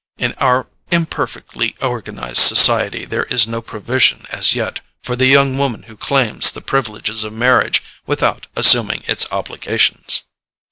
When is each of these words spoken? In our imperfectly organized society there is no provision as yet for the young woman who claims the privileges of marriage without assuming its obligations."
In 0.17 0.33
our 0.39 0.67
imperfectly 0.89 1.75
organized 1.79 2.39
society 2.39 3.05
there 3.05 3.25
is 3.25 3.45
no 3.45 3.61
provision 3.61 4.25
as 4.31 4.55
yet 4.55 4.79
for 5.03 5.15
the 5.15 5.27
young 5.27 5.59
woman 5.59 5.83
who 5.83 5.95
claims 5.95 6.51
the 6.53 6.59
privileges 6.61 7.23
of 7.23 7.33
marriage 7.33 7.83
without 8.07 8.47
assuming 8.55 9.03
its 9.05 9.31
obligations." 9.31 10.23